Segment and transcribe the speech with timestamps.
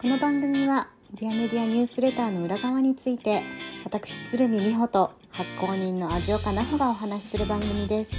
[0.00, 3.42] この番組はディアメディアニュースレターの裏側について
[3.84, 8.10] 私鶴見美穂と発行人の味岡奈穂がお話しする番組です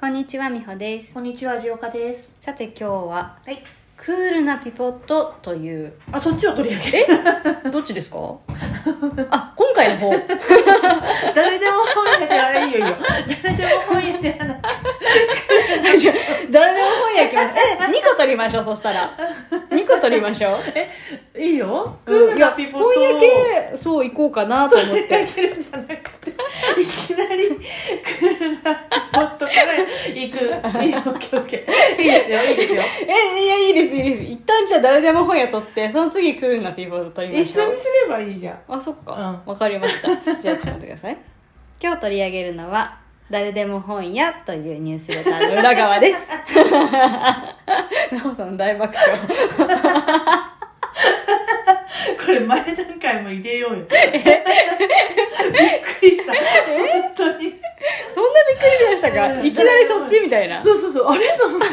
[0.00, 2.36] こんにちは美穂ですこんにちは、じおかです。
[2.40, 3.62] さて今日ははい。
[3.96, 7.06] クールなピポットというあ、そっちを取り上げる。
[7.64, 7.70] え？
[7.70, 8.18] どっちですか？
[9.30, 10.10] あ今回の方
[11.34, 12.96] 誰でも本屋で、あれいいよいいよ。
[13.42, 14.60] 誰でも本屋ではなく
[15.98, 16.14] じゃあ
[16.50, 19.16] 誰でも本屋行きますえ2個取りましょうそしたら
[19.70, 20.50] 2個取りましょ
[21.36, 21.98] ういいよ。
[22.04, 22.92] クールなピポットを。
[22.92, 26.34] いや本屋系そう行こうかなと思って取り上げるんじゃなくて、い
[26.86, 28.80] きなりクールなピ
[29.12, 29.74] ポットから
[30.14, 30.84] 行く。
[30.84, 32.02] いいよ、オッケーオッケー。
[32.02, 32.82] いいですよ、いいですよ。
[33.08, 38.58] えいやいいですいいです一旦じゃあ誰でも本屋取ってその次クールなピーポート取りましょう一緒にすればいいじゃん。
[38.68, 41.18] あそっかわ、かりましたじゃあちょっと待ってください
[41.82, 42.98] 今日取り上げるのは
[43.30, 46.28] 誰でも本屋というニュースレターの裏側です。
[48.14, 49.18] なおさん大爆笑。
[52.24, 53.78] これ前段階も入れようよ。
[53.78, 53.96] びっく
[56.02, 56.32] りした。
[56.32, 56.40] 本
[57.16, 57.54] 当に。
[58.14, 59.40] そんなびっくりしましたか？
[59.42, 60.60] いきなりそっちみたいな。
[60.60, 61.26] そうそうそう、あれ？
[61.38, 61.66] と思って。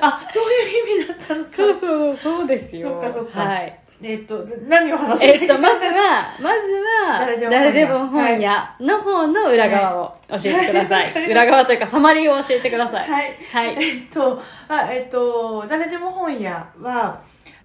[0.00, 0.56] あ、そうい
[0.96, 1.50] う意味だったのか。
[1.52, 2.90] そうそうそうですよ。
[2.90, 3.40] そっかそっか。
[3.40, 5.24] はいえっと、何を話す？
[5.24, 6.72] えっと、まずは、まず
[7.04, 11.12] は、誰でも本屋の方の裏側を教えてください。
[11.12, 13.08] はい 裏側というか、サマリーを教えてください。
[13.10, 13.36] はい。
[13.52, 13.76] はい。
[13.84, 17.20] えっと、あえっと、誰でも本屋は、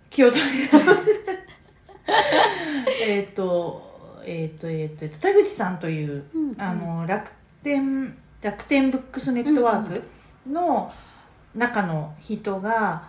[0.09, 0.48] 気を取り
[3.02, 3.92] えっと、
[4.25, 7.30] えっと、えっと、えっと、田口さんという、うんうんあの、楽
[7.64, 10.03] 天、楽天ブックスネットワーク
[10.52, 10.92] の
[11.56, 13.03] 中の人が、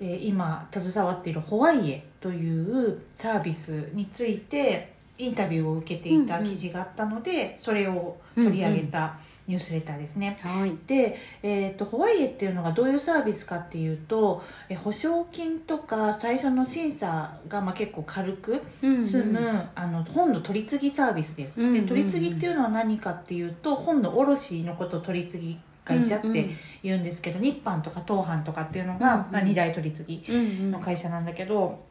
[0.00, 10.38] えー今携わっているホワイエというサービスについてインタビューを受けていた記事があったので、それを取り上げたニュースレターですね。
[10.42, 10.76] はい。
[10.86, 21.82] で、えー、とホワイエっていうのがどういうサービスかっていうとえ保証金とか最初の審査がまあ結構軽く済む、あの本の取り次ぎサービスです、うんうんうん。
[21.82, 26.50] で取り次ぎっていうのは何かっていうと本の卸のことを取り次ぎ会社って
[26.82, 29.32] 言うんですけど、日版とか東販とかっていうのが、うんうん。
[29.32, 30.70] まあ、2大取り次ぎうんうん。
[30.72, 31.87] の会社なんだけど、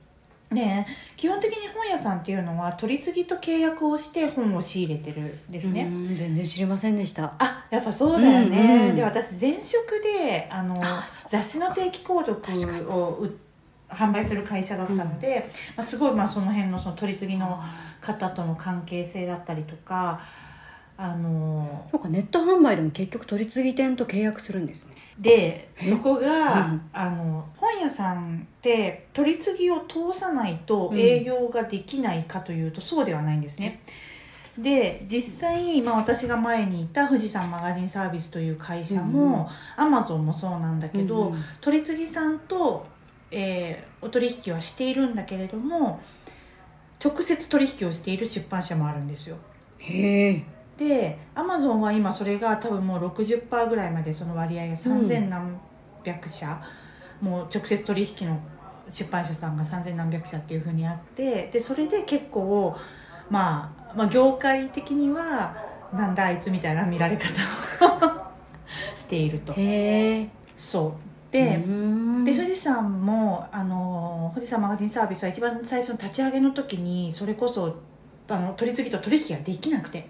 [0.51, 0.87] ね、
[1.17, 7.33] 基本的に本屋さんっていうのは取り次ぎと契約をして本を仕入れてるんですね、うん全然知りませんでした。
[7.37, 8.95] あやっぱそうだよね、うんうん。
[8.95, 10.75] で私前職であの
[11.29, 13.35] 雑誌の定期購読をう
[13.89, 17.61] 販売する会社だったので、まあ、すごいまあその辺のその取り次ぎの
[17.99, 20.21] 方との関係性だったりとか
[20.99, 24.95] あのそうか、ネット販売でも結局取り次ぎ店と契約するんですね。
[25.19, 25.89] でえ？
[25.89, 33.81] そこが、うんあの本屋さんって取り次ぎを通さないとうん営業ができないかというと、そうではないんですね。
[34.57, 42.87] で実際、まあ、私が前にいた富士山マガジンサービスという会社も、アマゾンもそうなんだけど、うん取り次ぎさんと、
[43.29, 45.99] えーお取引はしているんだけれども
[47.03, 49.37] 直接取引をしている出版社もあるんですよ
[49.79, 50.43] へえ。
[50.77, 55.59] でアマゾンは今それが多分もう60%ぐらいまでその割合が3000何
[56.03, 56.61] 百社、
[57.19, 58.39] もう直接取引の
[58.91, 62.75] 出版社さんが3000何百社っていうふうにあってでそれで結構、
[63.29, 65.57] まあ、まあ業界的には
[65.93, 67.25] なんだあいつみたいな見られ方
[67.85, 68.27] を
[68.95, 69.53] していると。
[70.57, 70.95] そ
[71.29, 71.31] う。
[71.31, 72.25] で、うん。
[72.25, 77.75] で富士山もあの富士山マガジンサービスは一番最初の立ち上げの時にそれこそ
[78.29, 80.07] あの取り次ぎと取引ができなくて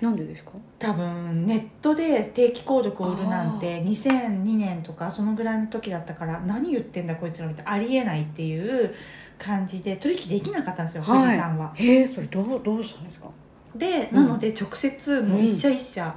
[0.00, 0.52] なんでですか？
[0.78, 8.94] 多分ネットで定期購読を売るなんて2002年とかそのぐらいの時だったから何言ってんだこいつらみたいなありえないっていう
[9.38, 11.72] 感じで取引できなかったんですよ、富士山は。
[11.74, 13.28] へえ、それどう、どうしたんですか？
[13.74, 14.26] でうん。
[14.26, 16.14] なので直接もう一社一社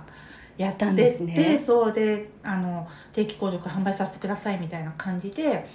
[0.57, 0.95] やってしたん。
[0.95, 1.59] でね。
[1.59, 5.67] そうであの定期購読販売させてくださいみたいな感じで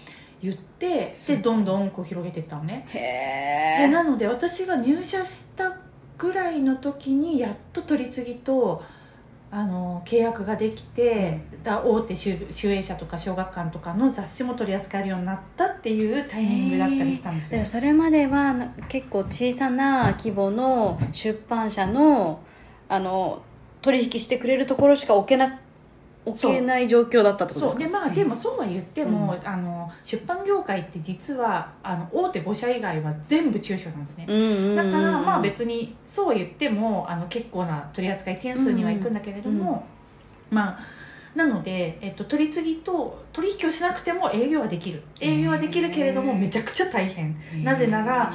[0.43, 2.87] 言ってでどんどんこう広げていったのね。
[2.91, 3.87] へえ。
[3.87, 5.77] でなので私が入社した
[6.19, 8.82] ぐらいの時にやっと取り次ぎと
[9.50, 17.61] あの契約ができて、だ大手集集英社とか小学館とかの雑誌も取り扱えるようになったっていうタイミングだったりしたんですよ。
[17.61, 22.41] でそれまではな結構小さな規模の出版社の
[22.88, 23.43] あの
[23.82, 25.61] 取引してくれるところしか置けな
[26.26, 27.76] 置けない状況だったってことですか？
[27.76, 27.78] そう。
[27.78, 34.76] でまあでもそうは言っても、あの出版業界って実はあの大手5社以外は全部中小なんですね、うんうんうんうん。
[34.76, 39.87] だからまあ別にそう言ってもあの結構な取り扱い点数にはいくんだけれども、
[40.50, 40.78] まあ
[41.37, 45.02] なので、えっと、取り次ぎと取引をしなくても営業はできる。
[45.20, 47.37] 営業はできるけれどもめちゃくちゃ大変。
[47.62, 48.32] なぜなら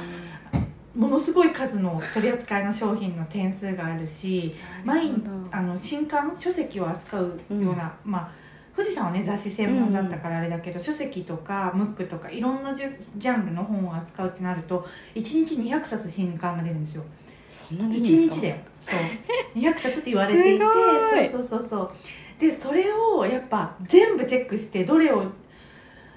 [0.94, 4.54] ものすごい数の取り扱いの商品の点数があるし
[4.84, 5.12] 毎
[5.50, 8.42] あの新刊書籍を扱うような、まあ
[8.74, 17.02] 富士山はね雑誌専門だったからあれだけど、書籍とかムックとかいろんなジャンルの本を扱うってなると1日200冊新刊が出るんですよ。
[17.50, 18.34] そんなに1いいんですか？
[18.36, 18.56] 日だよ。
[18.80, 19.00] そう。
[19.60, 20.64] 200冊って言われていて
[21.30, 21.90] そうそうそうそう。
[22.40, 25.26] でそれをやっぱ全部チェックしてどれを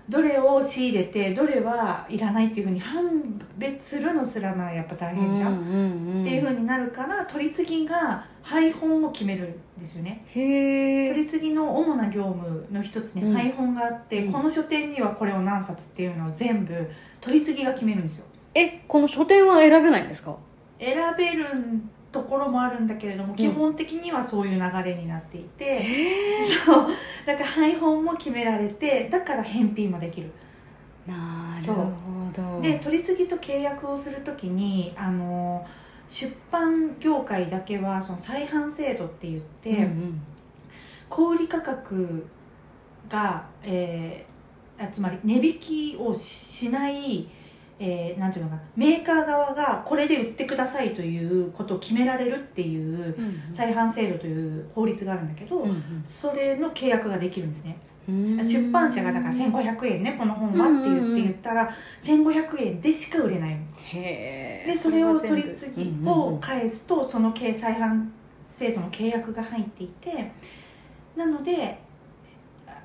[0.08, 10.24] どれを仕入れてどれはいらないっていうふうに判別するのすらまあやっぱ大変じゃん、っていうふうになるから取り次ぎが配本を決めるんですよね。
[10.28, 11.10] へえ。
[11.10, 13.34] 取り次ぎの主な業務の一つにうん。
[13.34, 14.32] 配本があって、うん。
[14.32, 16.88] この書店にはこれを何冊っていうのを全部
[17.20, 18.26] 取り次ぎが決めるんですよ。
[18.54, 20.38] えこの書店は選べないんですか？
[20.80, 21.46] 選べる
[22.16, 23.36] ところもあるんだけれども、ん。
[23.36, 25.84] 基本的にはそういう流れになっていて、
[26.66, 26.88] そう。
[27.26, 30.32] だから配本も決められてだから返品もできる。
[31.06, 31.92] なるほ
[32.34, 32.62] ど。
[32.62, 35.68] で取り次ぎと契約をするときにあの
[36.08, 40.22] 出版業界だけはその再販制度って言って、うんうん。
[41.10, 42.26] 小売価格
[43.10, 44.36] が、えー
[44.78, 47.30] あつまり値引きをしない、
[47.80, 48.62] えーなんていうのかな。
[48.76, 53.16] メーカー側がこれで売ってくださいということを決められるっていう
[53.52, 57.78] 再販制度という法律があるんだけど、うんそれの契約ができるんですね、
[58.08, 58.38] うん。
[58.46, 61.70] 出版社がだから1500円ねこの本はって言って言ったら
[62.02, 63.58] 1500円でしか売れない
[63.94, 68.08] でそれを取り次ぎをうん返すとその掲載販
[68.48, 70.32] 制度の契約が入っていて
[71.16, 71.78] なので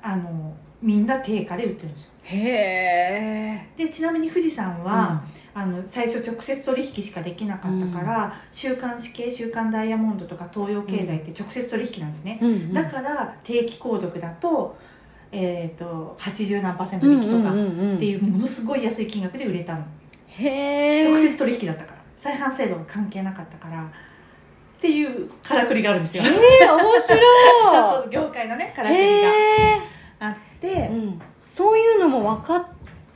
[0.01, 2.11] あのみんな定価で売ってるんですよ。
[2.23, 5.23] へえでちなみに富士山は、
[5.53, 12.73] あの最初直接取引しかできなかったから、週刊誌系週刊ダイヤモンドとか東洋経済って直接取引なんですね、うんうん。
[12.73, 14.77] だから定期購読だと,、
[15.31, 19.83] えー、と80何パーセント引きとかっていうものすごい安い金額で売れたの。
[20.27, 22.01] へえ直接取引だったから。
[22.17, 23.83] 再販制度が関係なかったから。
[23.83, 23.87] っ
[24.81, 26.23] ていうからくりがあるんですよ。
[26.23, 27.01] ええ面白
[28.01, 29.90] そう業界のねかいらくりが
[30.67, 31.21] うん。
[31.43, 32.65] そういうのも分かっ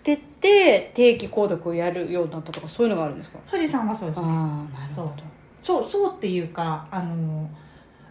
[0.04, 3.40] てて定期購読をやるようになったとかそういうのがあるんですか？
[3.50, 4.26] 富士山はそうですね。
[4.28, 5.14] ああなるほど。
[5.62, 5.90] そう。
[5.90, 7.50] そうっていうかあの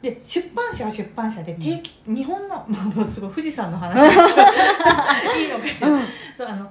[0.02, 3.96] で出版社は出版社で定期、日本の、まあ、もうすごい富士山の話
[5.40, 6.00] いいのかしら、うん。
[6.36, 6.70] そうあの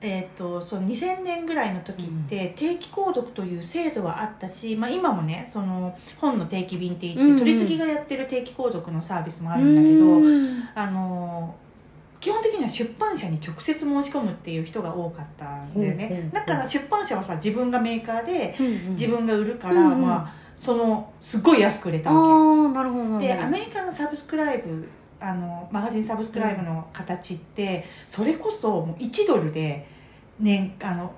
[0.00, 7.38] えー、とその2000年ぐらいの時って、定期購読という制度はあったし、まあ、今もねその本の定期便って言って、うんうん。
[7.38, 10.68] 取り次ぎがやってる定期購読のサービスもあるんだけど、うん。
[10.74, 11.54] あの
[12.20, 16.30] 基本的には出版社に直接申し込むっていう人が多かったんだよね、うんうんうん。
[16.30, 20.02] だから出版社はさ自分がメーカーでうん自分が売るから、うんうん。
[20.02, 24.88] まあそのすごい安く売れたあわあなるほどなるほどけでアメリカのサブスクライブ
[25.20, 29.86] あのマガジンサブスクライブの形って、それこそもう1ドルで
[30.38, 31.12] 年あの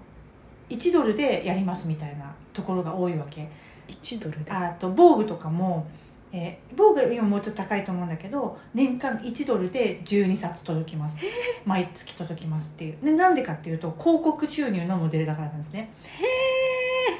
[0.68, 3.48] 1ドルでやりますみたいなところが多いわけ。
[3.88, 4.52] 1ドルで？
[4.52, 5.86] あと防具とかも、
[6.32, 11.18] えー、防具今もうちょっと高いと思うんだけど年間1ドルで12冊届きます。
[11.64, 12.98] 毎月届きますっていう。
[13.04, 15.90] でなんでかっていうと広告収入のモデルだからなんですね。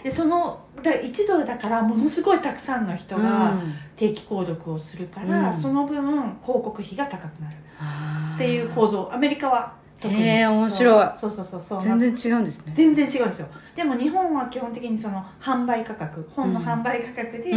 [0.05, 3.55] でそのだ1ドルだからものすごいたくさんの人が
[3.97, 5.57] 定期購読をするから、うん。
[5.57, 7.57] その分広告費が高くなる。
[7.57, 9.11] っっていう構造。
[9.13, 10.23] アメリカは特に。
[10.47, 11.11] 面白い。
[11.17, 11.31] そう。
[11.31, 11.81] そうそうそう。
[11.81, 12.73] 全然違うんですね。
[12.75, 13.49] 全然違うんですよ
[13.81, 17.57] でも日本は基本的にその販売価格本の販売価格で、う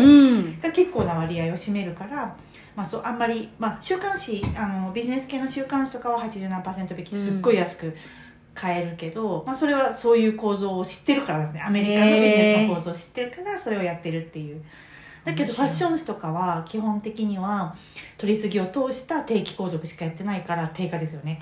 [0.54, 0.58] ん。
[0.62, 2.38] が結構な割合を占めるから、
[2.78, 7.94] まあ、そうあんまり、まあ、週刊誌あのビジネス系の週刊誌とかは80何パーセント引きすっごい安く
[8.54, 11.62] 買えるけど、まあ、それはそういう構造を知ってるからですね。
[11.62, 14.64] アメリカのビジネスの構造を知ってるからそれをやってるっていう
[15.24, 17.76] だけどファッション誌とかは基本的には
[18.18, 21.42] 取り次ぎを通した定期購読しかやってないから定価ですよね、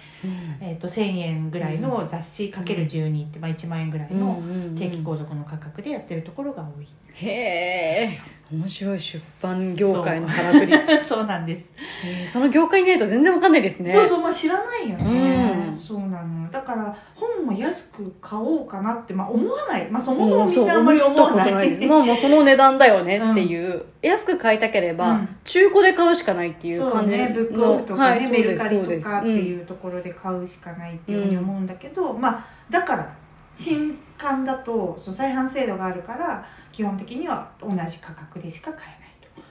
[0.61, 4.41] えー、と1000円ぐらいの雑誌かける12って、まあ、1万円ぐらいの
[4.77, 8.19] 定期購読の価格でやってるところが多い、へえ。
[8.51, 10.73] 面白い出版業界のからくり。
[11.07, 11.65] そうなんです。
[12.05, 13.91] へーその業界にないと全然わかんないですね。
[13.91, 15.60] そうそうまあ知らないよね、うん
[15.91, 21.85] そうなのだから本を安く買おうかなって、まあ、思わない、まあ、そもそもみんなあんまり思わない。
[21.85, 25.35] まあもうその値段だよねっていう、安く買いたければ、うん。
[25.43, 27.25] 中古で買うしかないっていうそう感じの。
[27.25, 27.33] ね。
[27.35, 33.13] ブックオフとかね、はいメルカリとかっていうところで買うしかないっていうふうに思うんだけど、まあだから
[33.53, 39.43] 新刊だとそう再販制度があるから基本的には同じ価格でしか買えない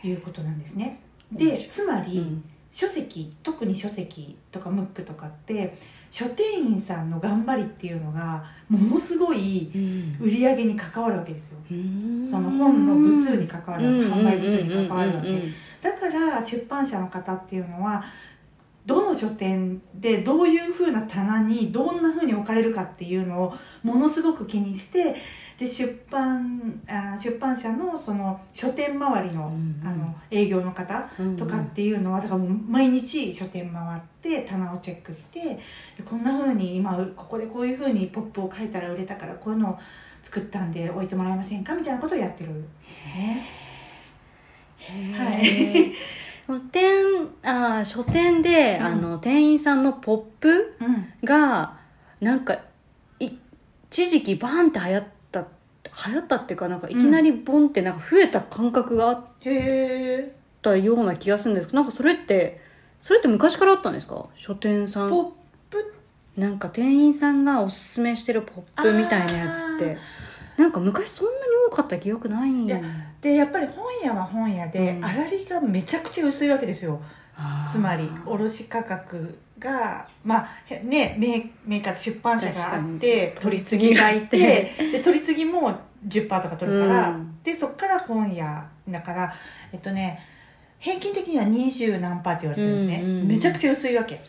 [0.00, 1.02] ということなんですね。
[1.30, 5.76] でつまり、うん書籍特に書籍とかムックとかって
[6.10, 10.16] 書店員さんの頑張りっていうのがものすごいうん。
[10.20, 11.58] 売り上げに関わるわけですよ。
[11.70, 12.26] うん。
[12.28, 15.28] その本の部数に関わるわけ販売部数に関わるわけ。
[15.28, 15.34] うん。
[15.34, 15.40] うん。
[15.40, 15.44] うん。
[15.44, 15.52] うん。
[15.80, 18.02] だから出版社の方っていうのは
[18.88, 25.14] どの書店でどういうふうな棚にどんなふうに置かれるかっていうのをものすごく気にして
[25.58, 35.58] で出版あ出版社のその書店周りの,、うんうんあの営業の方とかっていうのはだからもう毎日書店回って棚をチェックしてで
[36.02, 39.78] こんな風に今ここでこういう風にポップを書いたら売れたからこういうのを
[40.22, 42.68] 作ったんで置いてもらえませんかみたいなことをやってるんで
[42.98, 43.46] すね。
[45.14, 45.92] はい。
[45.92, 48.86] 書店あー書店で、うん。
[48.86, 51.76] あの店員さんのポップうん、が
[52.20, 52.58] なんか
[53.20, 53.30] い
[53.90, 55.46] 一時期バーンって流行った
[56.06, 59.24] 流行ったっていうかなんかいきなりボンってなんか増えた感覚があっ。
[60.60, 62.60] たような気がするんですけどなんかそれって
[63.00, 64.26] それって昔からあったんですか？
[64.34, 65.10] 書店さん。
[65.10, 65.30] ポッ
[65.70, 65.94] プ？
[66.36, 69.96] なんか店員さんがおすすめしてるポップみたいなやつって
[70.58, 71.38] なんか昔そんなに
[71.70, 72.50] 多かった記憶ない。
[72.50, 72.80] んいや
[73.22, 75.02] でやっぱり本屋は本屋で、うん。
[75.02, 77.00] 粗利がめちゃくちゃ薄いわけですよ。
[77.70, 87.38] つまり卸価格がまあへねメーメーカー出版社があって取り次ぎがいてで取り次ぎも10%とか取るから、うん。
[87.44, 89.32] でそっから本屋だから
[89.72, 90.20] えっとね
[90.80, 94.20] 平均的には20何パーって言われてるんですね、うんうんめちゃくちゃ薄いわけ。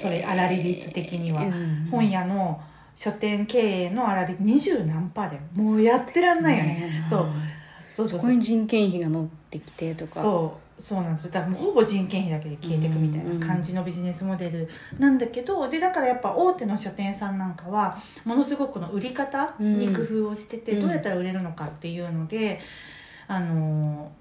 [0.00, 1.42] それ粗利率的には。
[1.42, 1.88] うん。
[1.90, 2.62] 本屋の
[2.96, 6.68] 書店経営の粗利20何パーだよもうやってらんないよね。
[6.70, 7.04] ね。
[7.06, 7.26] えそう。
[7.90, 8.20] そうそそう。
[8.20, 10.20] そうこに人件費が乗ってきてとか。
[10.22, 10.82] そう。
[10.82, 11.30] そうなんですよ。
[11.30, 20.80] だからもうほぼ人件費だけで消えていくみたいな感じのビジネスモデルなんだけどでだからやっぱ大手の書店さんなんかはものすごくこの売り方に工夫をしてて、うん。
[20.82, 22.60] どうやったら売れるのかっていうので、
[23.26, 24.12] あの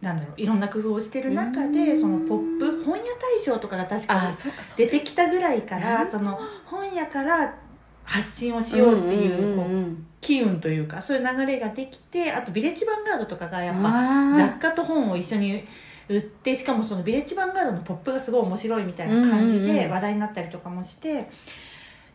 [0.00, 2.00] なんだろういろんな工夫をしてる中で、うん。
[2.00, 4.32] そのポップ本屋大賞とかが確か
[4.76, 7.54] 出てきたぐらいから、うんその本屋から
[8.04, 15.64] 発信をしようっていう,、こううん機運というかそういう流れができてあとビレッジヴァンガードとかがやっぱあ雑貨と本を一緒に
[16.08, 21.30] 売ってしかもそのビレッジヴァンガードのポップがすごい面白いみたいな感じで話題になったりとかもして、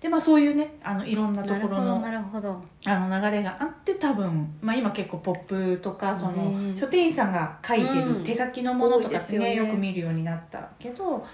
[0.06, 6.80] でまあそういうねあのいろんなーところのなるほどあの流れがあって多分、まあ、今結構ポップとかそのね。
[6.80, 8.20] 書店員さんが書いてうん。
[8.20, 11.26] る手書きのものとかってね,、よく見るようになったけど、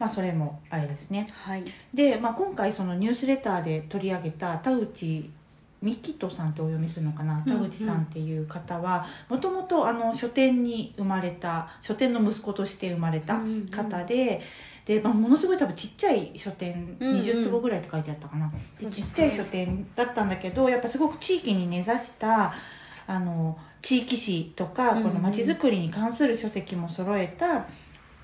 [0.00, 1.28] まあ、それもあれですね。
[1.28, 1.64] どはい。
[1.94, 5.30] で、まあ、今回そのニュースレターで取り上げた田口
[5.80, 7.36] ミキトさんってお読みするのかな？
[7.46, 13.40] うん田口さんっていう方はもともと書店に生まれた書店の息子として生まれた
[13.70, 14.42] 方で,、
[14.90, 18.50] でまあ、ものすごい多分ちっちゃい書店、うんうん20坪ぐらいって書いてあったかな。
[18.74, 19.02] そうですね。
[19.02, 22.52] でちっちゃい書店だったんだけどやっぱすごく地域に根ざした
[23.06, 27.66] あの地域史とかこの街づくりに関する書籍も揃えた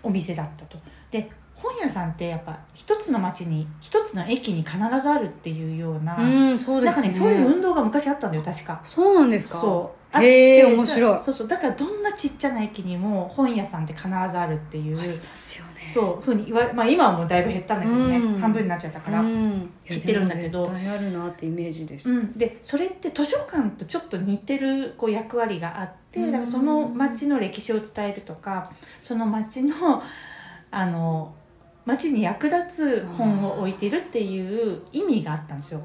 [0.03, 0.77] お店だったと。
[1.13, 7.09] で本屋さんってやっぱ一つの町に一つの駅に必ずあるっていうような、うんそうですね。
[7.09, 8.81] なんかねそういう運動が昔あったんだよ確か。
[8.83, 9.59] そうなんですか？
[9.59, 11.21] そうへえ面白い。
[11.25, 11.49] そうそう。
[11.49, 15.91] だからどんなちっちゃな駅にも本屋さんって必ずあるっていう、ありますよね。
[15.93, 18.39] そうふうに言われまあ今はもうだいぶ減ったんだけどね、うん。
[18.39, 19.71] 半分になっちゃったから、うん。
[19.89, 20.71] 知ってるんだけど。
[20.71, 26.33] あるなってイメージです、うん、でそれって図書館とちょっと似てるこう役割があってうん。
[26.33, 30.03] だからその町の歴史を伝えるとかその町の
[30.71, 31.35] あの
[31.85, 35.81] 町に役立つ本を置いてるっていう意味があったんですよ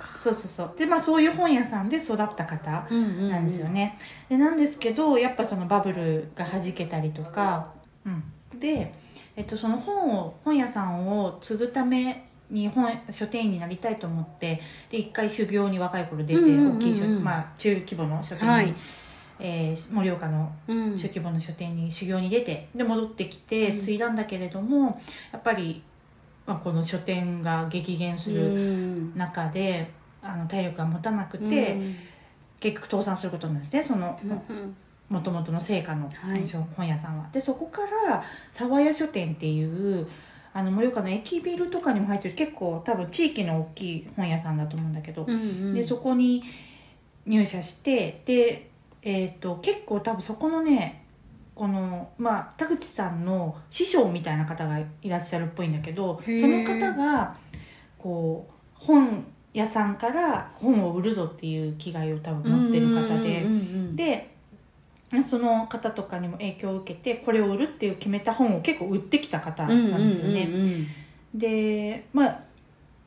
[0.00, 0.18] そうか。
[0.18, 0.74] そうそうそう。
[0.78, 7.72] でまあそういう本屋さんで育った方なんですよね、でなんですけどやっぱそのバブルがはじけたりとか、
[8.04, 8.94] うん、で、
[9.36, 18.74] えっと、その本を本屋さんを継ぐために本書店員になりたいと思ってで一回修行に若い頃出て、大きい書、まあ、中規模の書店に、はい。
[19.42, 20.96] えー盛岡のうん。
[20.96, 23.78] 中規模の書店に修行に出てで戻ってきてうん。
[23.80, 25.00] 継いだんだけれども、
[25.32, 25.82] やっぱり、
[26.50, 29.16] まあ、この書店が激減すうるん。
[29.16, 29.88] 中で、
[30.20, 31.96] あの体力が持たなくて、うん。
[32.58, 33.94] 結局倒産することになるんですね。
[33.94, 34.76] そのうん
[35.08, 36.44] もともとの成果のはい。
[36.76, 37.28] 本屋さんは。
[37.32, 40.08] でそこから沢屋書店っていう
[40.52, 45.74] あの盛岡の駅ビルとかにも入ってる結構多分地域の大きい本屋さんだと思うんだけど、うんうん。
[45.74, 46.42] でそこに
[47.26, 48.70] 入社してで、
[49.02, 50.99] えー、と結構多分そこのね
[51.60, 57.36] このまあ田口さんの師匠みたいな方がいらっしゃるっぽいんだけどその方が
[57.98, 63.42] こう本屋さんから本を売るぞっていう気概を多分持ってる方で。
[63.42, 63.60] うんうんう
[63.92, 64.30] んで
[65.26, 70.44] その方とかにも影響を受けてこれを売るっていう決めた本を結構売ってきた方うんなんですよね。
[70.44, 70.86] うんうんうん
[71.34, 72.40] でまあ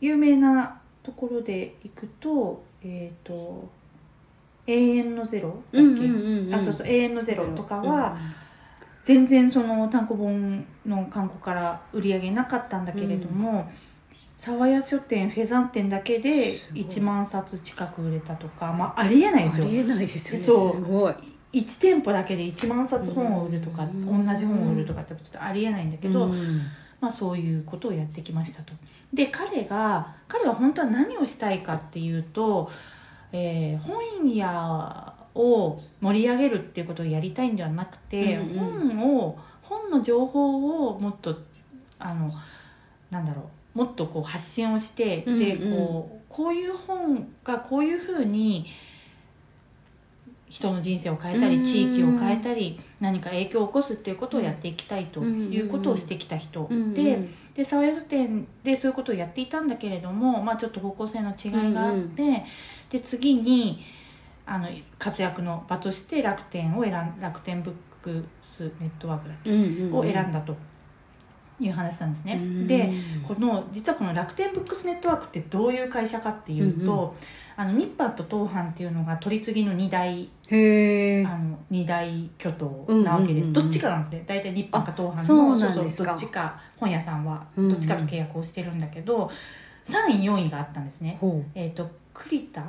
[0.02, 3.70] 有名なところでいくとえっ、と
[4.68, 6.54] 「永遠のゼロ」だっけ、うんうんうんうん。
[6.54, 8.18] あそうそう「永遠のゼロ」とかは
[9.06, 13.70] 全然その単行本の刊行から売り上げなかったんだけれども、
[14.38, 16.84] 沢屋書店フェザン店だけですごい。
[16.84, 19.66] 1万冊近く売れたとか、まあ、ありえないですよ。
[19.66, 20.46] ありえないですよね。
[20.46, 20.74] そう。
[20.74, 21.14] すごい。
[21.54, 24.26] 1店舗だけで1万冊本を売るとか、うん。
[24.26, 26.62] 同じ本を売るとかってちょっとありえないんだけど、うん。
[27.00, 28.74] まあ、そういうことをやってきましたと。
[29.14, 32.72] で彼が彼は本当は何をしたいかっていうと、
[33.32, 38.60] えー本屋を盛り上げるっていうことをやりたいんではなくて、うんう
[38.90, 41.40] 本を本の情報をもっと
[42.00, 42.32] あの
[43.10, 45.40] なんだろうもっとこう発信をして、うんうん。
[45.40, 48.68] でこうこういう本がこういうふうに
[50.50, 51.66] 人の人生を変えたり、うん。
[51.66, 57.16] 地域を変えたり何か影響を起こすっていうことをやっていきたいということをしてきた人で。
[57.16, 62.44] うんで沢宿店でそういうことをやっていたんだけれども、まあ、ちょっと方向性の違いがあって、
[62.90, 63.84] で次に
[64.46, 64.68] あの
[65.00, 68.26] 活躍の場として楽天を選ん楽天ブック
[68.58, 70.56] スネットワークだっけ、うんうんを選んだと
[71.60, 72.34] いう話なんですね。
[72.34, 72.68] うん。
[72.68, 72.92] で
[73.28, 80.28] この実はこの楽天ブックスネットワークってどういう会社かっていうと、うんあの日販と東販っていうのが取り次ぎの2大
[81.24, 83.66] あの二大巨頭なわけです、うんうんうんうん。
[83.66, 84.24] どっちかなんですね。
[84.26, 87.72] 大体日本か東販のあそうそうどっちか本屋さんはうんうん。
[87.74, 89.30] どっちかと契約をしてるんだけど、
[89.86, 91.18] 3位4位があったんですね。
[91.22, 92.64] ほえっ、と栗田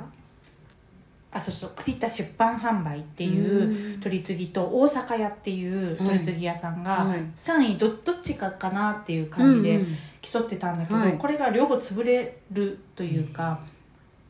[1.35, 7.19] あそうそう栗田出版販売ってういう取り次ぎと大阪屋っていう取り次ぎ屋さんがはい。
[7.37, 9.97] 3位どどっちかかなっていう感じでうんうん。
[10.21, 11.17] 競ってたんだけど、はい。
[11.19, 13.59] これが両方潰れるというか、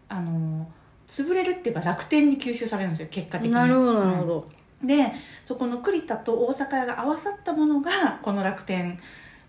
[0.10, 0.68] あの
[1.08, 3.54] 潰れるっていうか楽天に吸収されるんですよ結果的に。
[3.54, 4.50] なるほどなるほど、
[4.84, 9.00] でそこの栗田と大阪屋が合わさったものがこの楽天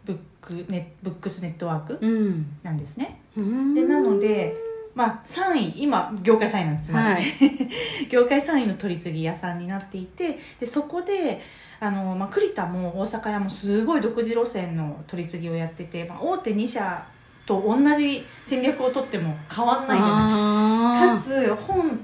[0.04, 2.46] ブックネブックスネットワークうん。
[2.62, 3.20] なんですね。
[3.36, 3.74] うん。
[3.74, 4.54] でなので
[4.96, 7.24] まあ3位今業界3位なんですつまり、はい。
[8.10, 11.40] 業界3位の取り次ぎ屋さんになっていてでそこで
[11.78, 17.04] あの、まあ、栗田も大阪屋もすごい独自路線の取り次ぎをやってて、まあ、大手2社
[17.44, 21.08] と同じ戦略を取っても変わんないじゃない。
[21.10, 22.00] かあつ本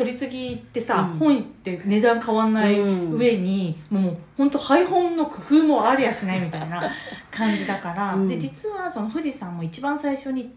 [0.00, 1.18] 取り次ぎってさ、うん。
[1.18, 3.18] 本って値段変わんないうん。
[3.18, 6.90] 上に、もう本当配本の工夫もありゃしないみたいな
[7.30, 10.54] 感じだから、うんで実はその富士山も一番最初に、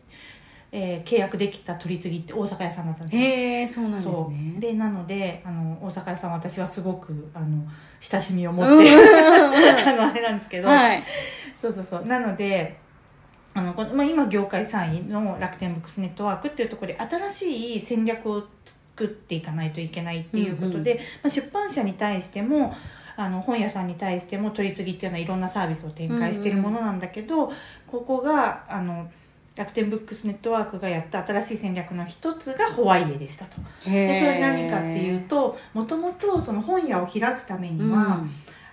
[0.75, 3.23] えー契約できた取り次ぎって大阪屋さんだったんですよ。
[3.23, 4.55] へえそうなんですね。
[4.59, 7.63] でなのであの大阪屋さんは私はすごくあの
[8.01, 8.79] 親しみを持うん。
[8.79, 8.89] って、
[9.85, 11.03] あのあれなんですけど、はい。
[11.61, 12.05] そうそうそう。
[12.05, 12.75] なので
[13.53, 18.43] あのこの、まあ、今業界3位の楽天ブックスネットワークっていうところで新しい戦略を
[18.95, 22.75] 作っていかないといけないっていうことで、うんまあ、出版社に対しても
[23.15, 27.51] あの本屋さんに対しても取り次ぎっていうのはいろんなサービスを展開しているものなんだけど、
[27.85, 29.07] ここがあの
[29.55, 33.57] 楽天ブックスネットワークがやった新しい戦略の一つがホワイエでしたと。
[33.85, 38.23] でそれ何かっていうともともとその本屋を開くためには、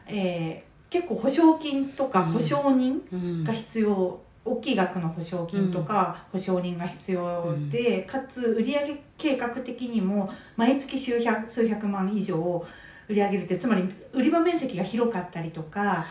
[0.06, 3.44] えー結構保証金とか保証人うん。
[3.44, 12.66] が必要、大きい額の保証金とか保証人が必要で、かつ売上計画的にも毎月数百数百万以上
[13.10, 16.06] 売り上げるってつまり売り場面積が広かったりとか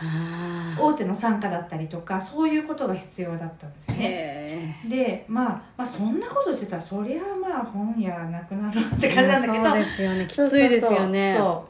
[0.78, 4.76] 大手の傘下だったりとかそういうことが必要だったんですよね。
[4.84, 9.64] へで、まあ、まあそんなことしてたらそりゃまあ本屋なくなるって感じなんだけど。
[9.64, 10.26] そうですよね。
[10.26, 11.34] きついですよね。
[11.38, 11.66] そ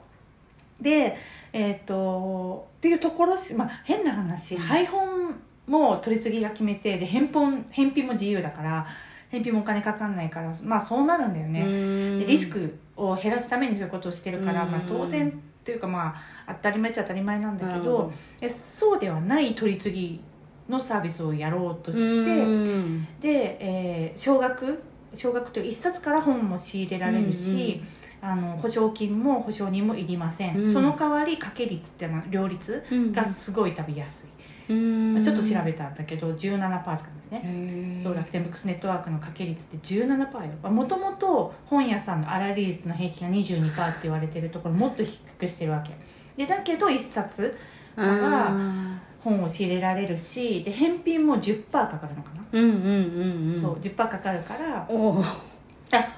[0.81, 1.16] うで
[1.53, 4.61] えっ、とっていうところし、まあ、変な話、うん。
[4.61, 5.35] 配本
[5.69, 8.87] も取り次ぎが決めてで返本返品も自由だから
[9.31, 14.70] 返品もお金かかんないからまあそうなるんだよね、でリスクを減らすためにそういうことをしてるから、うん。
[14.70, 15.32] まあ、当然っ
[15.62, 16.14] ていうかま
[16.46, 20.20] あ当たり前っちゃ当たり前なんだけどなるほでそうではない取り次ぎ
[20.68, 23.06] のサービスをやろうとして、うん。
[23.20, 24.82] で、えー少額
[25.16, 27.82] 少額という1冊から本も仕入れられるし、
[28.22, 30.72] あの保証金も保証人もいりません、うん。
[30.72, 34.30] その代わり掛け率ってまあ両率うんがすごい多分安い、うん
[34.72, 40.70] まあちょっと調べたんだけど17%とかですね、そう楽天ブックスネットワークの掛け率って17%よ。
[40.70, 45.92] もともと本屋さんの粗利率の平均が22%って言われてるところもっと低くしてるわけ。
[46.37, 47.56] でだけど1冊
[47.96, 53.61] からあ本を仕入れられるしで返品も10%かかるのかな、ーうんうんうんうん。
[53.61, 54.87] そう10%かかるから。
[54.88, 55.22] お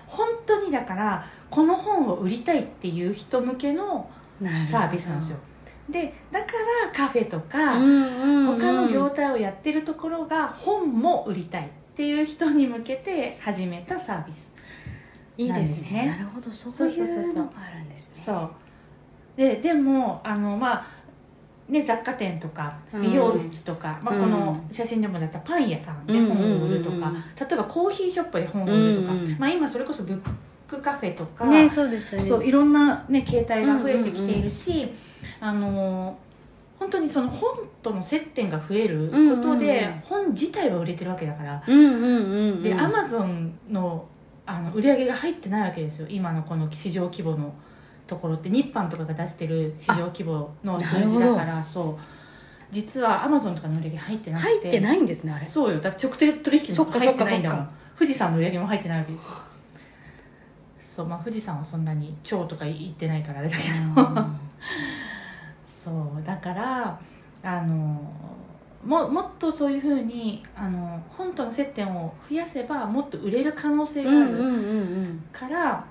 [0.07, 4.11] 本当にだからこの本を売りたいっていう人向けの
[4.71, 5.39] サービスなんですよ
[5.93, 6.47] でだか
[6.85, 14.51] らカフェとか、他の業態をやってるところが本も売りたいっていう人に向けて始めたサービス
[15.37, 16.07] いいですね。
[16.07, 16.51] ななるほど。
[16.51, 18.23] そういうのがあるんですね。
[18.25, 18.51] そう。
[19.37, 20.87] ででもあのまあ
[21.69, 23.03] ね、雑貨店とかうん。
[23.03, 24.21] 美容室とか、まあ、うん。
[24.23, 29.25] この写真でもだったパン屋さんでうん本を売るとか、うんうんうん例えばコーヒーショップで本を売るとか、うん。
[29.27, 30.21] うんまあ、今それこそブッ
[30.69, 32.29] クカフェとか、ねそうですよね。
[32.29, 34.89] そういろんな、ね、形態が増えてきているし、
[35.41, 36.17] あの
[36.79, 44.07] 本当にその本との接点が増えることで、本自体は売れてるわけだから、でアマゾンの
[44.45, 46.07] あの売り上げが入ってないわけですよ。
[46.11, 47.55] 今のこの市場規模の
[48.07, 48.51] ところって。
[48.51, 51.97] 日販とかが出してる市場規模の数字だからそう。
[52.73, 54.49] 実はアマゾンとかの売り上げ入ってなくて。
[54.49, 55.45] 入ってないんですねあれ。
[55.45, 55.79] そうよ。
[55.81, 57.71] だって直取引も入ってないんだもん。
[57.97, 59.33] 富士山の売り上げも入ってないわけですよ。
[60.83, 61.07] そう。
[61.07, 63.73] まあ富士山はそんなに超とか言ってないからあれだけど
[65.83, 67.01] そうだから
[67.43, 68.01] あの
[68.85, 74.49] ももっとそういうふうにあの本との接点を増やせばもっと売れる可能性があるうんうんう
[75.09, 75.87] んから、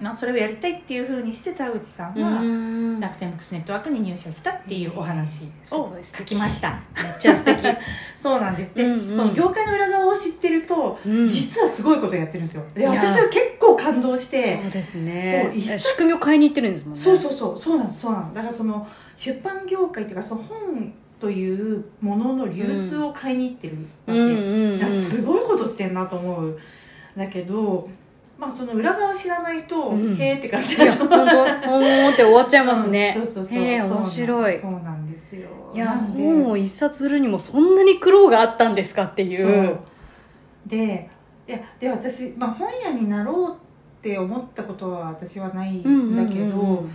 [0.00, 3.00] まあ、それをやりたいっていうふうにして田口さんうんは、うん。
[3.00, 6.78] 楽天ブックスネットワークに入社したっていうお話すを書きました。
[7.02, 7.62] めっちゃ素敵。
[8.16, 8.74] そうなんです。
[8.74, 9.16] で、うんうん。
[9.16, 11.26] この業界の裏側を知ってると、うん。
[11.26, 12.64] 実はすごいことやってるんですよ。
[12.74, 12.90] でいや。
[12.90, 15.50] 私は結構感動してそうですね。
[15.54, 17.00] そう仕組みを変えに行ってるんですもんね。
[17.00, 18.00] そうそうそうそうなんです。
[18.00, 18.34] そうなんです。
[18.36, 26.58] だからその出版業界っていうかその本というものの流通を買いに行ってるわけ、うんうんうんいやすごいことしてんなと思う
[27.16, 27.88] だけど
[28.38, 30.20] まあその裏側知らないと、うん。
[30.20, 31.06] へーって感じだと。
[31.06, 33.14] 本当ほんって終わっちゃいますね。
[33.18, 33.44] うんそうそう。
[33.44, 34.58] そう、面白い。
[34.58, 35.48] そうなんですよ。
[35.72, 39.42] いや本を一冊するにもそんなに苦労があったんですかっていう。
[39.42, 39.78] そう。
[40.66, 41.08] で
[41.48, 46.90] いやで私、まあ、本屋になろうって思ったことは私はないんだけど、うんうんうん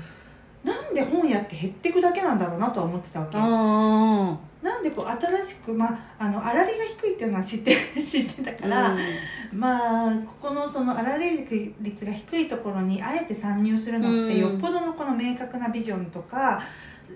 [0.64, 3.38] なんで本屋って減っていくだけなんだろうなとは思ってたわけ。
[3.40, 8.98] あなんでこう新しくまああの粗利が低いっていうのは知って 知ってたあから、
[9.52, 11.44] まあここのその粗利
[11.80, 14.52] 率が低いところにあえて参入するのってうん。
[14.52, 16.62] よっぽどのこの明確なビジョンとか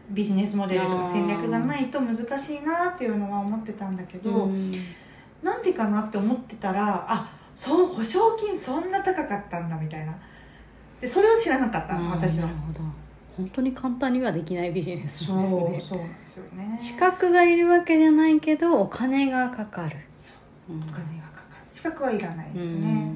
[0.09, 4.71] ビジネスモデルとか戦略がないと難しいなっていうのは思ってたんだけど、うん。
[5.43, 10.13] なんでかなって思ってたらあそう保証金そんな高かったんだみたいな。
[10.99, 12.47] でそれを知らなかったの私は。
[12.47, 13.04] なるほど
[13.37, 15.45] 本当に簡単にはできないビジネスですね。
[15.77, 16.79] うそうなんですよね。
[16.81, 19.97] 資格がいるわけじゃないけどお金がかかる。
[20.15, 20.35] そ
[20.69, 21.65] ううんお金がかかる。
[21.69, 23.11] 資格はいらないですね、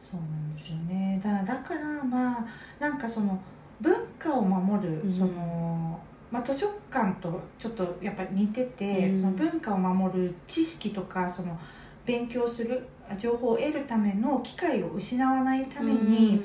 [0.00, 1.20] そうなんですよね。
[1.22, 2.46] だだからまあ
[2.80, 3.40] なんかその
[3.80, 5.12] 文化を守る、うん。
[5.12, 9.20] その、まあ、図書館とちょっとやっぱ似てて、うん。
[9.20, 11.58] その文化を守る知識とかその
[12.04, 12.86] 勉強する
[13.18, 16.40] 情報を得るための機会を失わないために、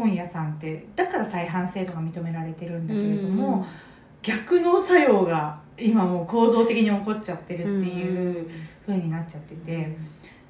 [0.00, 3.64] 本屋さんってだから再販制度が認められてるんだけれども、
[4.22, 8.50] 逆の作用が今もう構造的に起こっちゃってるっていう
[8.86, 9.96] 風になっちゃってて、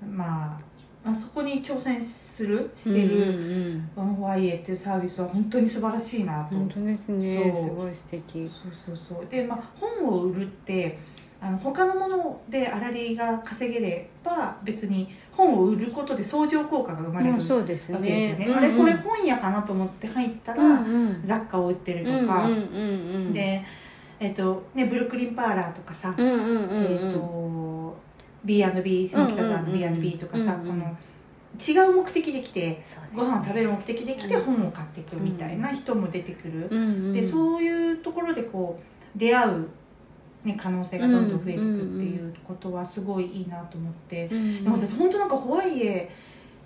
[0.08, 0.60] まあ、
[1.04, 7.52] まあそこに挑戦するしてる、るワンホワイエっていうサービスは本当に素晴らしいなと、本当ですね。
[7.54, 8.48] すごい素敵。
[8.48, 9.26] そうそうそう。
[9.28, 10.98] でまあ本を売るって
[11.42, 21.20] あの他のもので粗利が稼げれば別に本を売ることで相乗効果が生まれるわけですよね、ねあれこれ本屋かなと思って入ったら、うんうん。
[21.24, 23.32] 雑貨を売ってるとか、うんうんうんうん。
[23.32, 23.64] で
[24.18, 26.84] えっ、とねブルックリンパーラーとかさ、うんうんうんうん。
[26.84, 27.96] えっ、と
[28.44, 30.74] B&B 下北沢の B&B とかさ、うんうん。
[30.74, 30.96] うんこの
[31.58, 32.80] 違う目的で来て
[33.12, 37.12] ご飯を食べる目的で来てうん本を買っていくみたいな人も出てくる、うんうん。
[37.12, 39.68] でそういうところでこう出会う、
[40.44, 46.10] ね、可能性がどんどん増えていくっていうことはすごいいいなと思って、うんでも私本当なんかホワイエ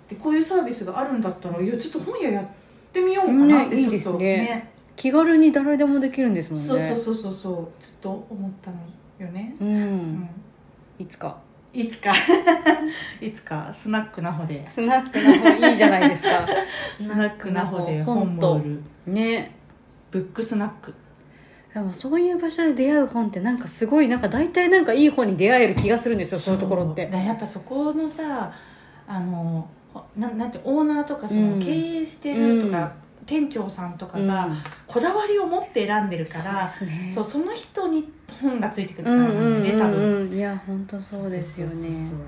[0.05, 2.47] ってこういうサービスがあるんだったらいやちょっと本屋やっ
[2.93, 4.71] てみようかなってねちょっといいですね。
[4.95, 6.67] 気軽に誰でもできるんですもんね。
[6.67, 7.53] そうそうそうそうそう。
[7.83, 8.77] ちょっと思ったの
[9.19, 10.21] よね、ううん。
[10.21, 10.29] ん
[10.97, 11.37] いつか。
[11.73, 12.13] いつか。
[13.19, 13.69] いつか。
[13.73, 14.65] スナックなほで。
[14.73, 16.47] スナックの方いいじゃないですか。
[16.97, 18.81] スナックなほで本も売る。
[19.07, 19.51] ね。
[20.11, 20.93] ブックスナック
[21.75, 26.55] でもそういう場所で出会う本ってなんかすごいなんか大体なんかいい本に出会える気がするんですよそう。
[26.55, 27.05] いうところって。
[27.07, 28.53] だやっぱそこのさ
[29.05, 29.69] あの
[30.15, 31.59] ななんてオーナーとかそうん。
[31.59, 33.25] の経営してるとか、うん。
[33.25, 34.27] 店長さんとかうん。
[34.27, 34.47] が
[34.87, 37.11] こだわりを持って選んでるから、そうですね。
[37.13, 38.09] そうその人に
[38.41, 39.03] 本がついてくる。
[39.03, 40.29] からうんうんね、多分。
[40.33, 41.73] いや本当そうですよね。
[41.73, 42.19] そう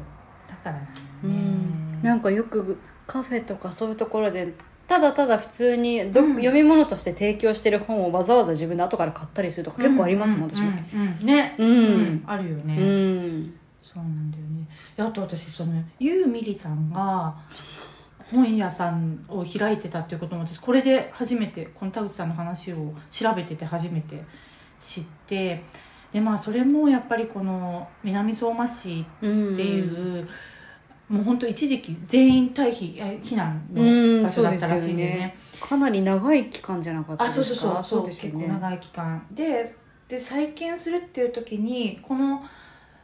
[0.50, 0.84] だからなん
[1.24, 2.00] うん。
[2.04, 4.54] なんかよくカフェとかそういうところで
[4.88, 6.36] ただただ普通にど、うん。
[6.36, 11.26] 読み物として提供してる本をわざわざ自分で後から買ったりするとか結構ありますもん、私もうんうん。
[11.26, 11.70] ね、うん。
[11.70, 12.24] うん。
[12.26, 13.54] あるよね、うん。
[13.82, 14.68] そうなんだよね。
[14.96, 17.36] であと私そのユーミリさんが
[18.32, 24.22] 本屋さんを開いてたっていうことも私これで初めてこの田口さんの話を調べてて初めて
[24.82, 25.64] 知って
[26.12, 29.82] でまあそれもやっぱりこの南相馬市うんってい
[30.22, 30.28] う、
[31.10, 35.38] もう本当一時期全員退避え避難うんの場所だったらしいんでね,、ね。
[35.62, 37.14] かなり長い期間じゃなか？
[37.14, 37.84] ったあですかそうそうそう。
[37.84, 38.40] そうですよね。
[38.46, 39.26] 結構長い期間。
[39.32, 39.76] で
[40.10, 42.42] で再建するっていう時にこの、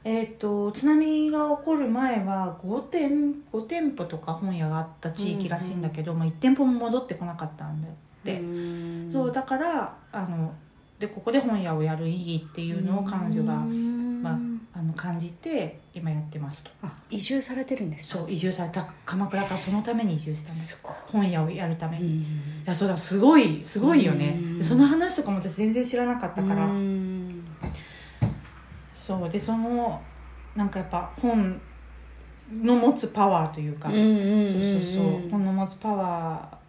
[0.06, 7.92] えー、と津波が起こる前は5店 ,5 店舗とか本屋があった地域らしいんだけど、まあ、1店舗も戻ってこなかったんだっ
[8.24, 9.10] て、うん。
[9.12, 10.54] そうだからあの
[11.04, 16.72] でここで本屋をやる意義っていうのを彼女が、まああの感じて今やってますと。
[16.82, 18.20] あ移住されてるんですか？
[18.20, 20.82] そう移住された鎌倉からそのために移住したんです。
[21.12, 22.64] 本屋をやるために、いうん。
[22.66, 24.40] やそうだすごいすごいよね。
[24.62, 27.44] その話とかも私全然知らなかったから、うん。
[28.94, 30.02] そうでその
[30.56, 31.62] なんかやっぱ本
[32.50, 35.30] の持つパワーというか、そうそうそう。
[35.30, 36.60] 本の持つパワーっ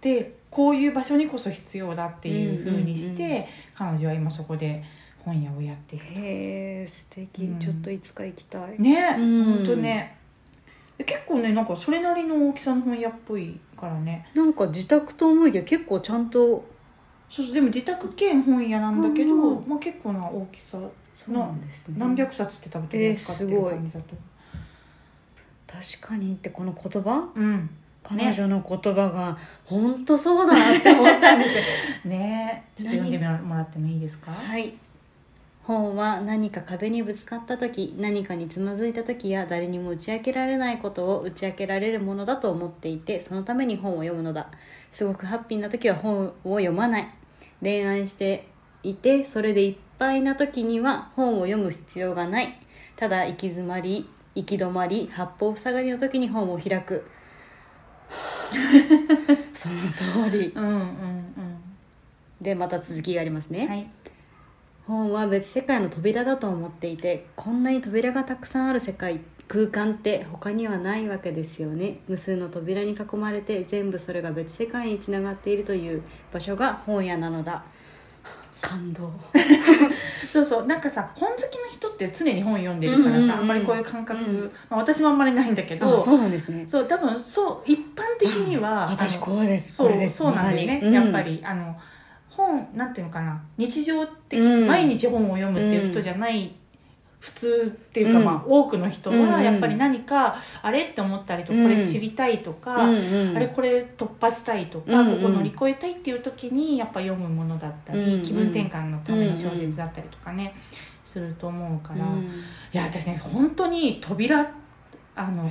[0.00, 3.44] てこういう場所にこそ必要だっていうふうにして、うんうんうん
[3.76, 4.84] 彼女は今そこで
[5.24, 7.58] 本屋をやっているへえ素敵、うん。
[7.58, 8.80] ちょっといつか行きたい。
[8.80, 9.44] ね、うん。
[9.56, 10.16] ほんとね。
[10.96, 14.28] で結構ねなんかそれなりの大きさの本屋っぽいからね。
[14.32, 16.64] なんか自宅と思いきや結構ちゃんと。
[17.28, 19.68] そうそうでも自宅兼本屋なんだけど、うん。
[19.68, 20.90] まあ、結構な大きさそ
[21.26, 21.96] うなんですね。
[21.98, 23.74] 何百冊って多分取り扱ってるえーすごい。
[23.74, 24.14] 感じだと、
[25.66, 27.28] 確かにってこの言葉？
[27.34, 27.70] うん
[28.04, 31.62] 彼女の言葉が本当そうだなって思ったんですよ。
[32.10, 32.64] ね。
[32.76, 34.30] ちょっと読んでもらってもいいですか？
[34.32, 34.74] はい
[35.62, 44.48] 本は何か壁にぶつかった時何かにつまずいた時や誰にも打ち明けられないことを打ち明けられるものだと思っていてそのために本を読むのだ。
[44.92, 47.08] すごくハッピーな時は本を読まない。
[47.62, 48.46] 恋愛して
[48.82, 52.58] いてそれでいっぱいな時には本を読む必要がない。
[52.96, 57.06] ただ行き詰まり行き止まり八方塞がりの時に本を開く
[59.54, 60.52] その通り。
[60.54, 61.24] うんうん
[62.44, 63.90] でまた続きがありますね、うんはい。
[64.86, 71.98] 本は別世界の扉だと思っていてこんなに扉がたくさんある世界空間って他にはないわけですよね。
[72.08, 77.64] 無数の扉に囲まれて全部それが別世界につながっているという場所が本屋なのだ
[78.60, 79.10] 感動。
[80.32, 86.66] そうそうなんかさ本好きな人って常に本読んでるからさ、うんうんうんあんまりこういう感覚、うんまあ、私もあんまりないんだけどそうなんですね。
[86.68, 89.72] そう多分そう一般的には、私あのこうです。
[89.74, 90.94] そうそうなんだよね、まさに。
[90.94, 91.76] やっぱりあの
[92.30, 94.66] 本なんていうのかな日常的、うん。
[94.66, 96.54] 毎日本を読むっていう人じゃない、
[97.24, 98.24] 普通っていうか、うん。
[98.26, 102.88] まあ、多くの人はやっぱり何か、あれって思ったりとこれ知りたいとか、あ
[103.38, 110.54] れこれ突破したいとか、ここ乗り越えたいっていう時にやっぱ読むものだったり、気分転換のための小説だったりとかね、
[111.06, 112.30] すると思うから、いうん。
[112.72, 114.46] や私ね本当に扉
[115.16, 115.50] あの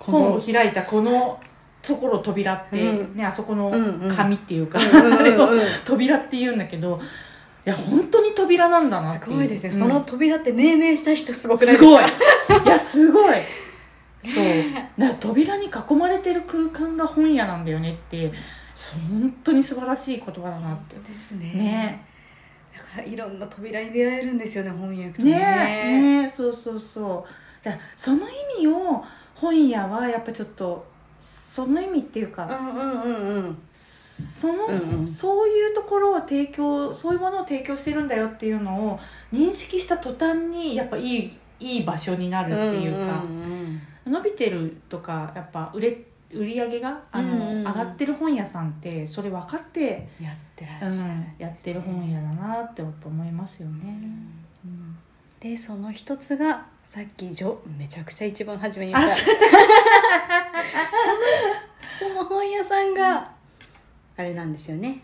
[0.00, 1.38] 本を開いたこの
[1.80, 3.16] ところを扉って、うん。
[3.16, 3.72] ねあそこの
[4.08, 7.00] 紙っていうか、 あれをうん扉って言うんだけど
[7.66, 9.78] いや本当に扉なんだなすごいですね、うん。
[9.78, 12.04] その扉って命名した人すごくないすごい。
[12.04, 13.36] いやすごい。
[14.22, 14.44] そう。
[14.98, 18.32] だから扉に囲まれてる空間が本屋なんだよねって
[19.10, 20.96] 本当に素晴らしい言葉だなって。
[20.96, 21.52] ですね。
[21.54, 22.04] ね。
[22.76, 25.38] だからいろんな扉に出会えるんですよね本屋行くとね。
[25.38, 26.22] ね。
[26.22, 26.28] ね。
[26.28, 27.26] そうそうそ
[27.62, 27.64] う。
[27.64, 29.02] だその意味を
[29.34, 30.84] 本屋はやっぱちょっと
[31.20, 33.58] その意味っていうか、うんうんうんうん
[34.22, 35.08] その、うんうん。
[35.08, 39.00] そういうところを提供そういうものを提供してるんだよっていうのを
[39.32, 45.98] 認識した途端にやっぱいいいい場所になるっていうか、ん伸びてるとかやっぱ売れ
[46.32, 47.66] 売り上げがあの、うんうんうん。
[47.66, 53.84] 上がってる本屋さんってそれ分かって、やってらっしゃる、うん、やってる本屋だなって思いますよね。
[54.64, 54.96] うん。
[55.40, 59.10] でその一つがさっきじょめちゃくちゃ一番初めに言った。
[59.10, 59.14] あ
[61.98, 63.33] その本屋さんが
[64.16, 65.02] あれなんですよね。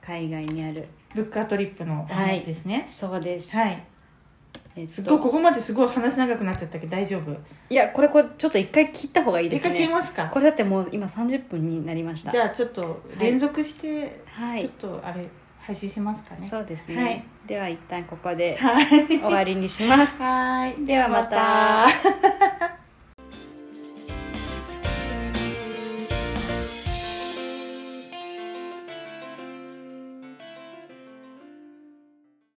[0.00, 0.88] 海外にある。
[1.14, 2.88] ブックアトリップのお話ですね。
[2.90, 3.82] そうです、はい、
[4.76, 6.86] えっとすっごいここまですごい話長くなっちゃったけ？
[6.86, 7.34] ど大丈夫？
[7.70, 10.28] いやこれこれちょっと一回切った方がいいです一回切りねますか？
[10.28, 12.30] これだってもう今30分になりました。
[12.30, 14.62] じゃあちょっと連続して、はい。
[14.62, 15.26] ちょっとあれ
[15.60, 16.46] 配信しますかね。
[16.48, 17.24] そうですね、はい。
[17.46, 19.06] では一旦ここではい。
[19.06, 20.16] 終わりにします。
[20.20, 20.84] はい。
[20.84, 21.88] ではまた